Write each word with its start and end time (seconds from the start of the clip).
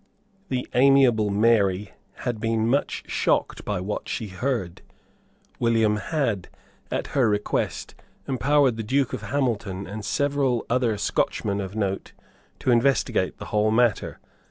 The 0.49 0.67
amiable 0.73 1.29
Mary 1.29 1.91
had 2.25 2.39
been 2.39 2.67
much 2.67 3.03
shocked 3.05 3.63
by 3.63 3.79
what 3.79 4.09
she 4.09 4.29
heard. 4.29 4.81
William 5.59 5.97
had, 5.97 6.49
at 6.89 7.07
her 7.13 7.29
request, 7.29 7.93
empowered 8.27 8.77
the 8.77 8.81
Duke 8.83 9.13
of 9.13 9.21
Hamilton 9.21 9.85
and 9.85 10.03
several 10.03 10.65
other 10.71 10.97
Scotchmen 10.97 11.61
of 11.61 11.75
note 11.75 12.13
to 12.61 12.71
investigate 12.71 13.37
the 13.37 13.45
whole 13.53 13.69
matter. 13.69 14.17